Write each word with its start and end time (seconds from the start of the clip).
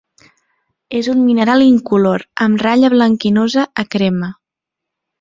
És 0.99 1.09
un 1.13 1.19
mineral 1.25 1.65
incolor, 1.67 2.25
amb 2.47 2.65
ratlla 2.67 2.93
blanquinosa 2.97 3.71
a 3.85 3.89
crema. 3.97 4.35